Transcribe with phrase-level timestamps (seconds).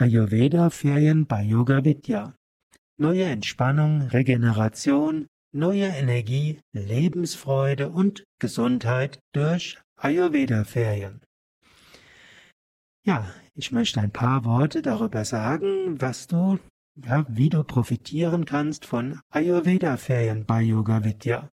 [0.00, 2.32] Ayurveda-Ferien bei Yoga Vidya.
[2.96, 11.20] Neue Entspannung, Regeneration, neue Energie, Lebensfreude und Gesundheit durch Ayurveda-Ferien.
[13.04, 16.58] Ja, ich möchte ein paar Worte darüber sagen, was du,
[16.96, 21.50] ja, wie du profitieren kannst von Ayurveda-Ferien bei Yoga Vidya.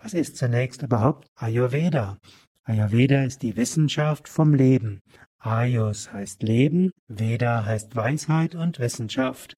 [0.00, 2.18] Was ist zunächst überhaupt Ayurveda?
[2.64, 5.00] Ayurveda ist die Wissenschaft vom Leben.
[5.44, 9.54] Ayus heißt Leben, Veda heißt Weisheit und Wissenschaft.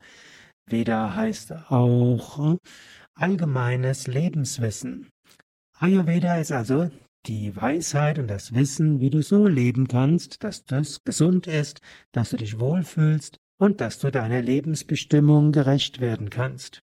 [0.68, 2.58] Veda heißt auch
[3.14, 5.08] allgemeines Lebenswissen.
[5.78, 6.90] Ayurveda ist also
[7.26, 11.80] die Weisheit und das Wissen, wie du so leben kannst, dass das gesund ist,
[12.10, 16.80] dass du dich wohlfühlst und dass du deiner Lebensbestimmung gerecht werden kannst.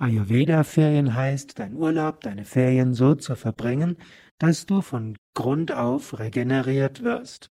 [0.00, 3.98] Ayurveda-Ferien heißt, dein Urlaub, deine Ferien so zu verbringen,
[4.38, 7.50] dass du von Grund auf regeneriert wirst.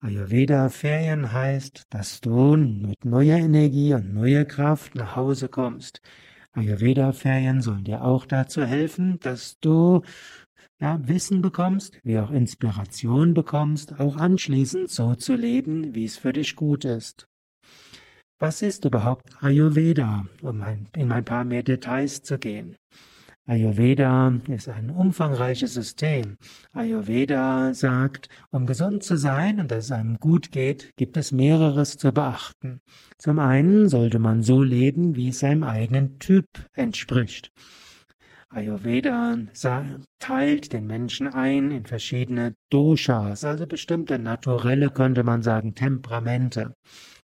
[0.00, 6.00] Ayurveda-Ferien heißt, dass du mit neuer Energie und neuer Kraft nach Hause kommst.
[6.52, 10.02] Ayurveda-Ferien sollen dir auch dazu helfen, dass du
[10.80, 16.32] ja, Wissen bekommst, wie auch Inspiration bekommst, auch anschließend so zu leben, wie es für
[16.32, 17.26] dich gut ist.
[18.38, 20.62] Was ist überhaupt Ayurveda, um
[20.94, 22.76] in ein paar mehr Details zu gehen?
[23.48, 26.36] Ayurveda ist ein umfangreiches System.
[26.74, 31.96] Ayurveda sagt, um gesund zu sein und dass es einem gut geht, gibt es mehreres
[31.96, 32.82] zu beachten.
[33.16, 37.50] Zum einen sollte man so leben, wie es seinem eigenen Typ entspricht.
[38.50, 39.38] Ayurveda
[40.18, 46.74] teilt den Menschen ein in verschiedene Doshas, also bestimmte naturelle, könnte man sagen, Temperamente.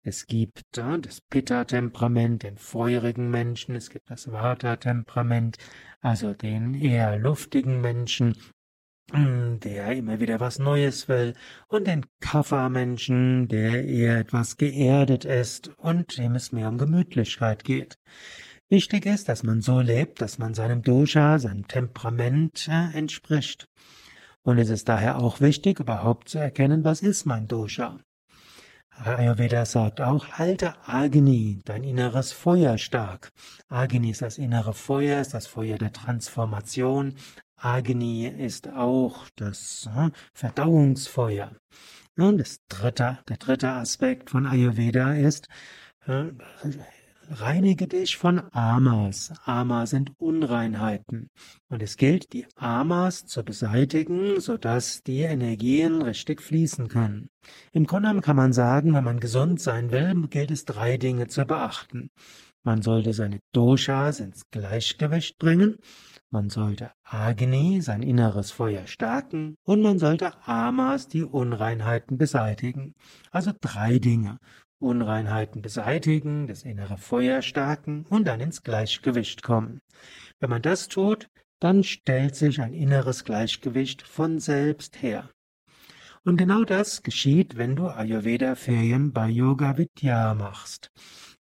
[0.08, 5.58] Es gibt äh, das Pitta-Temperament, den feurigen Menschen, es gibt das Vata-Temperament,
[6.06, 8.38] also den eher luftigen Menschen,
[9.12, 11.34] hm, der immer wieder was Neues will,
[11.68, 17.98] und den Kapha-Menschen, der eher etwas geerdet ist und dem es mehr um Gemütlichkeit geht.
[18.70, 23.68] Wichtig ist, dass man so lebt, dass man seinem Dosha, seinem Temperament äh, entspricht.
[24.44, 28.00] Und es ist daher auch wichtig, überhaupt zu erkennen, was ist mein Dosha.
[29.04, 33.32] Ayurveda sagt auch, halte Agni, dein inneres Feuer stark.
[33.68, 37.16] Agni ist das innere Feuer, ist das Feuer der Transformation.
[37.58, 41.52] Agni ist auch das hm, Verdauungsfeuer.
[42.18, 45.50] Und das dritte, der dritte Aspekt von Ayurveda ist,
[46.02, 46.38] hm,
[47.30, 49.34] Reinige dich von Amas.
[49.46, 51.30] Amas sind Unreinheiten.
[51.70, 57.30] Und es gilt, die Amas zu beseitigen, sodass die Energien richtig fließen können.
[57.72, 61.46] Im Grunde kann man sagen, wenn man gesund sein will, gilt es drei Dinge zu
[61.46, 62.10] beachten.
[62.64, 65.78] Man sollte seine Doshas ins Gleichgewicht bringen,
[66.32, 72.96] man sollte Agni, sein inneres Feuer, stärken und man sollte Amas, die Unreinheiten, beseitigen.
[73.30, 74.40] Also drei Dinge.
[74.86, 79.82] Unreinheiten beseitigen, das innere Feuer stärken und dann ins Gleichgewicht kommen.
[80.40, 81.28] Wenn man das tut,
[81.60, 85.30] dann stellt sich ein inneres Gleichgewicht von selbst her.
[86.24, 90.90] Und genau das geschieht, wenn du Ayurveda-Ferien bei Yoga Vidya machst.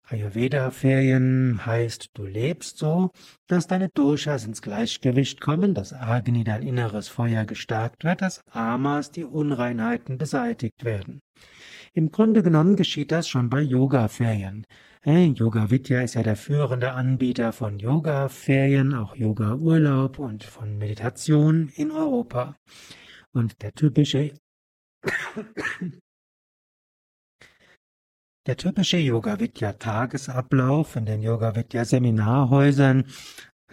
[0.08, 3.10] Ayurveda-Ferien heißt, du lebst so,
[3.46, 9.10] dass deine Doshas ins Gleichgewicht kommen, dass Agni, dein inneres Feuer, gestärkt wird, dass Amas,
[9.10, 11.20] die Unreinheiten, beseitigt werden.
[11.94, 14.66] Im Grunde genommen geschieht das schon bei Yoga-Ferien.
[15.04, 21.90] Yoga Vidya ist ja der führende Anbieter von Yoga-Ferien, auch Yoga-Urlaub und von Meditation in
[21.90, 22.56] Europa.
[23.32, 24.32] Und der typische
[28.46, 33.04] der typische Yoga Vidya Tagesablauf in den Yoga Vidya Seminarhäusern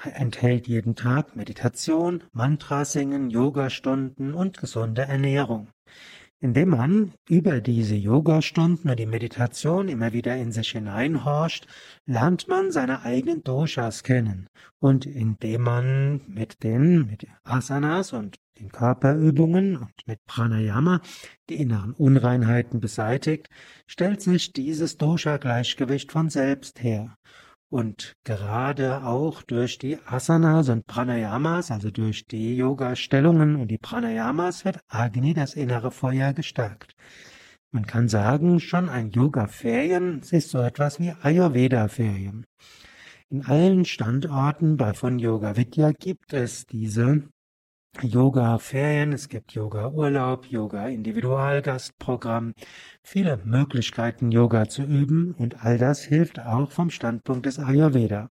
[0.04, 5.70] enthält jeden Tag Meditation, Mantra singen, Yogastunden und gesunde Ernährung.
[6.42, 11.68] Indem man über diese Yoga-Stunden und die Meditation immer wieder in sich hineinhorcht,
[12.06, 14.48] lernt man seine eigenen Doshas kennen.
[14.80, 21.02] Und indem man mit den, mit Asanas und den Körperübungen und mit Pranayama
[21.50, 23.50] die inneren Unreinheiten beseitigt,
[23.86, 27.18] stellt sich dieses Dosha-Gleichgewicht von selbst her.
[27.70, 34.66] Und gerade auch durch die Asanas und Pranayamas, also durch die Yoga-Stellungen und die Pranayamas,
[34.66, 36.96] wird Agni, das innere Feuer, gestärkt.
[37.72, 42.48] Man kann sagen, schon ein Yoga-Ferien ist so etwas wie Ayurveda-Ferien.
[43.30, 47.22] In allen Standorten bei von Yoga Vidya gibt es diese
[48.02, 52.54] Yoga-Ferien, es gibt Yoga-Urlaub, Yoga-Individualgastprogramm,
[53.04, 58.30] viele Möglichkeiten, Yoga zu üben und all das hilft auch vom Standpunkt des Ayurveda.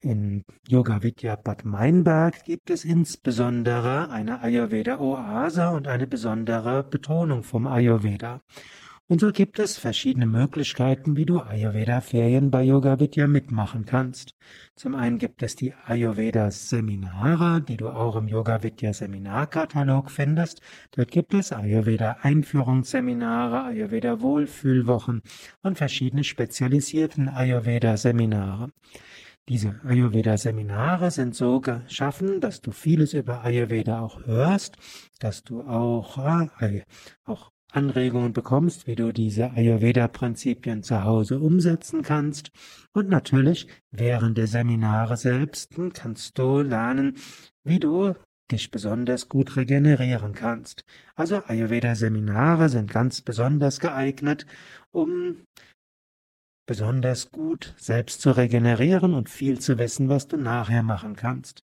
[0.00, 7.66] In Yoga Vidya Bad Meinberg gibt es insbesondere eine Ayurveda-Oase und eine besondere Betonung vom
[7.66, 8.40] Ayurveda.
[9.08, 14.34] Und so gibt es verschiedene Möglichkeiten, wie du Ayurveda-Ferien bei Yoga Vidya mitmachen kannst.
[14.74, 20.60] Zum einen gibt es die Ayurveda-Seminare, die du auch im Yoga Vidya Seminarkatalog findest.
[20.90, 25.22] Dort gibt es Ayurveda-Einführungsseminare, Ayurveda-Wohlfühlwochen
[25.62, 28.72] und verschiedene spezialisierten Ayurveda-Seminare.
[29.48, 34.76] Diese Ayurveda-Seminare sind so geschaffen, dass du vieles über Ayurveda auch hörst,
[35.20, 36.18] dass du auch,
[36.60, 36.82] äh,
[37.24, 42.50] auch Anregungen bekommst, wie du diese Ayurveda-Prinzipien zu Hause umsetzen kannst.
[42.92, 47.16] Und natürlich während der Seminare selbst kannst du lernen,
[47.64, 48.14] wie du
[48.50, 50.84] dich besonders gut regenerieren kannst.
[51.14, 54.46] Also Ayurveda-Seminare sind ganz besonders geeignet,
[54.92, 55.42] um
[56.66, 61.62] besonders gut selbst zu regenerieren und viel zu wissen, was du nachher machen kannst.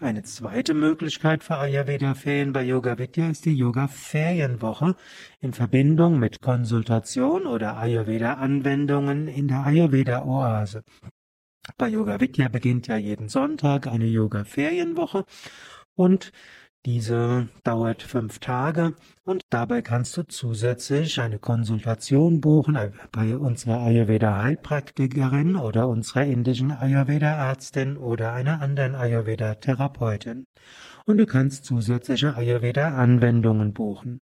[0.00, 4.96] Eine zweite Möglichkeit für Ayurveda-Ferien bei Yoga Vidya ist die Yoga-Ferienwoche
[5.40, 10.82] in Verbindung mit Konsultation oder Ayurveda-Anwendungen in der Ayurveda-Oase.
[11.76, 15.24] Bei Yoga Vidya beginnt ja jeden Sonntag eine Yoga-Ferienwoche
[15.94, 16.32] und
[16.84, 18.94] diese dauert fünf Tage
[19.24, 22.76] und dabei kannst du zusätzlich eine Konsultation buchen
[23.12, 30.46] bei unserer Ayurveda-Heilpraktikerin oder unserer indischen Ayurveda-Ärztin oder einer anderen Ayurveda-Therapeutin.
[31.06, 34.20] Und du kannst zusätzliche Ayurveda-Anwendungen buchen.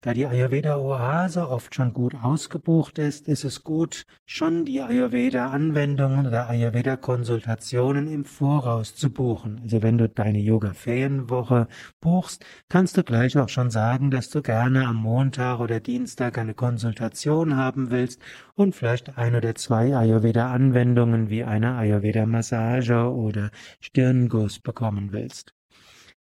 [0.00, 6.48] Da die Ayurveda-Oase oft schon gut ausgebucht ist, ist es gut, schon die Ayurveda-Anwendungen oder
[6.48, 9.58] Ayurveda-Konsultationen im Voraus zu buchen.
[9.60, 11.66] Also wenn du deine Yoga-Ferienwoche
[12.00, 16.54] buchst, kannst du gleich auch schon sagen, dass du gerne am Montag oder Dienstag eine
[16.54, 18.22] Konsultation haben willst
[18.54, 25.54] und vielleicht ein oder zwei Ayurveda-Anwendungen wie eine Ayurveda-Massage oder Stirnguss bekommen willst.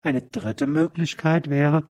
[0.00, 1.88] Eine dritte Möglichkeit wäre,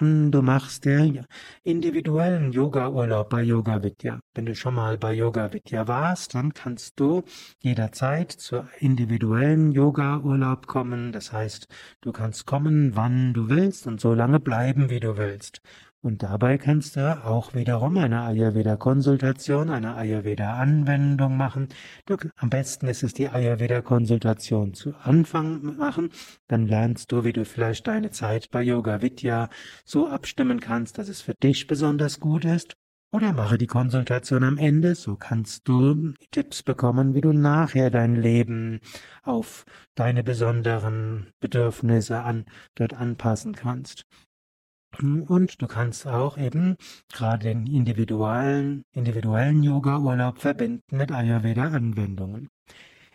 [0.00, 1.24] Du machst der
[1.62, 4.18] individuellen Yoga-Urlaub bei Yoga Vidya.
[4.34, 7.22] Wenn du schon mal bei Yoga Vidya warst, dann kannst du
[7.60, 11.12] jederzeit zur individuellen Yoga-Urlaub kommen.
[11.12, 11.68] Das heißt,
[12.00, 15.60] du kannst kommen, wann du willst und so lange bleiben, wie du willst.
[16.04, 21.68] Und dabei kannst du auch wiederum eine Ayurveda-Konsultation, eine Ayurveda-Anwendung machen.
[22.04, 26.10] Du, am besten ist es die Ayurveda-Konsultation zu Anfang machen.
[26.46, 29.48] Dann lernst du, wie du vielleicht deine Zeit bei Yoga Vidya
[29.86, 32.76] so abstimmen kannst, dass es für dich besonders gut ist.
[33.10, 38.16] Oder mache die Konsultation am Ende, so kannst du Tipps bekommen, wie du nachher dein
[38.16, 38.80] Leben
[39.22, 39.64] auf
[39.94, 44.04] deine besonderen Bedürfnisse an, dort anpassen kannst.
[45.02, 46.76] Und du kannst auch eben
[47.12, 52.48] gerade den individuellen, individuellen Yoga-Urlaub verbinden mit Ayurveda-Anwendungen.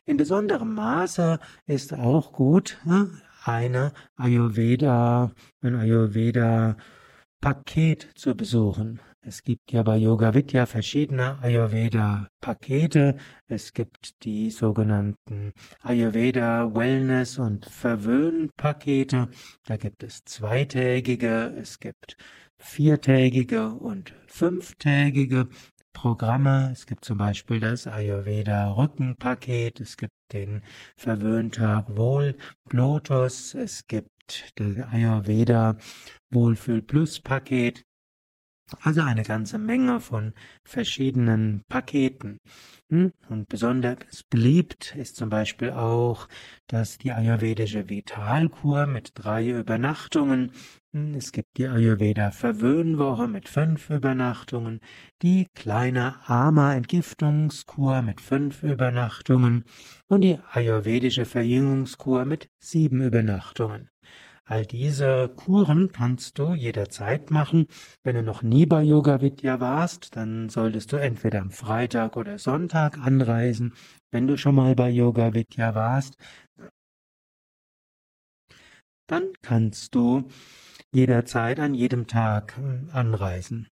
[0.06, 3.10] In besonderem Maße ist auch gut, ne,
[3.44, 5.32] eine Ayurveda,
[5.62, 9.00] ein Ayurveda-Paket zu besuchen.
[9.22, 13.18] Es gibt ja bei Yoga Vidya verschiedene Ayurveda-Pakete.
[13.48, 15.52] Es gibt die sogenannten
[15.82, 19.28] Ayurveda Wellness und Verwöhn-Pakete.
[19.66, 22.16] Da gibt es zweitägige, es gibt
[22.58, 25.50] viertägige und fünftägige
[25.92, 26.70] Programme.
[26.72, 29.82] Es gibt zum Beispiel das Ayurveda Rückenpaket.
[29.82, 30.62] Es gibt den
[30.96, 32.38] Verwöhntag Wohl
[32.72, 33.54] Lotus.
[33.54, 35.76] Es gibt das Ayurveda
[36.32, 37.84] Wohlfühl Plus Paket.
[38.82, 40.34] Also eine ganze Menge von
[40.64, 42.40] verschiedenen Paketen.
[42.90, 43.14] Hm?
[43.30, 46.28] Und besonders beliebt ist zum Beispiel auch,
[46.68, 50.52] dass die ayurvedische Vitalkur mit drei Übernachtungen,
[50.92, 51.14] hm?
[51.16, 54.80] es gibt die Ayurveda Verwöhnwoche mit fünf Übernachtungen,
[55.22, 59.66] die kleine Ama Entgiftungskur mit fünf Übernachtungen
[60.08, 63.90] und die ayurvedische Verjüngungskur mit sieben Übernachtungen.
[64.50, 67.68] All diese Kuren kannst du jederzeit machen.
[68.02, 72.40] Wenn du noch nie bei Yoga Vidya warst, dann solltest du entweder am Freitag oder
[72.40, 73.76] Sonntag anreisen.
[74.10, 76.16] Wenn du schon mal bei Yoga Vidya warst,
[79.06, 80.28] dann kannst du
[80.92, 83.68] jederzeit an jedem Tag hm, anreisen.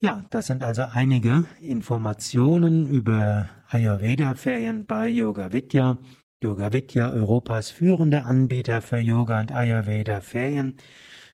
[0.00, 5.98] Ja, das sind also einige Informationen über Ayurveda-Ferien bei Yoga Vidya.
[6.42, 10.76] Yoga Vidya, Europas führender Anbieter für Yoga und Ayurveda Ferien,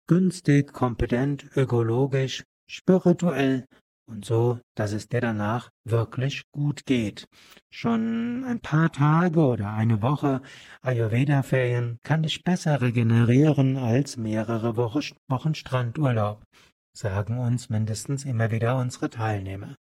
[0.07, 3.65] günstig, kompetent, ökologisch, spirituell
[4.07, 7.27] und so, dass es dir danach wirklich gut geht.
[7.71, 10.43] Schon ein paar Tage oder eine Woche
[10.83, 16.43] Ayurveda-Ferien kann dich besser regenerieren als mehrere Wochen Strandurlaub,
[16.93, 19.77] sagen uns mindestens immer wieder unsere Teilnehmer.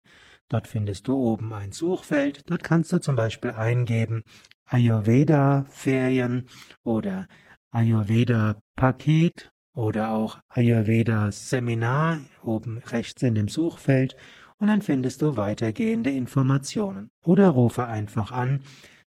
[0.48, 2.50] Dort findest du oben ein Suchfeld.
[2.50, 4.24] Dort kannst du zum Beispiel eingeben
[4.64, 6.48] Ayurveda Ferien
[6.82, 7.28] oder
[7.70, 14.16] Ayurveda Paket oder auch Ayurveda Seminar oben rechts in dem Suchfeld
[14.58, 17.12] und dann findest du weitergehende Informationen.
[17.22, 18.62] Oder rufe einfach an